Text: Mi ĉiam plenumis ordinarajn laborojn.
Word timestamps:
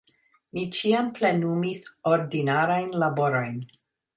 Mi 0.57 0.63
ĉiam 0.77 1.11
plenumis 1.19 1.85
ordinarajn 2.15 2.91
laborojn. 3.05 3.63